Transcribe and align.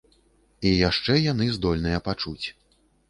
І 0.69 0.71
яшчэ 0.89 1.19
яны 1.31 1.49
здольныя 1.59 2.03
пачуць. 2.09 2.45